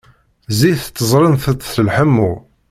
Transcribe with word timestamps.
Zzit 0.53 0.81
ttezzrent-t 0.85 1.61
s 1.73 1.75
leḥmu. 1.85 2.31